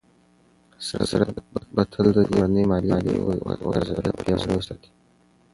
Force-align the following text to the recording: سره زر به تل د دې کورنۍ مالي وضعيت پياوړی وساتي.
سره 0.87 1.03
زر 1.11 1.21
به 1.75 1.83
تل 1.91 2.05
د 2.13 2.15
دې 2.15 2.23
کورنۍ 2.31 2.63
مالي 2.69 2.91
وضعيت 3.67 4.15
پياوړی 4.23 4.55
وساتي. 4.57 4.89